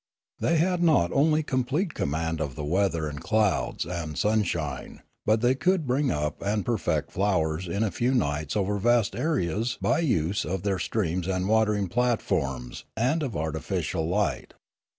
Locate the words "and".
3.07-3.21, 3.85-4.17, 6.41-6.65, 11.27-11.47, 12.97-13.21